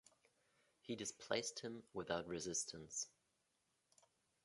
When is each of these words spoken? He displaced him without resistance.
He 0.79 0.95
displaced 0.95 1.59
him 1.59 1.83
without 1.93 2.25
resistance. 2.27 3.05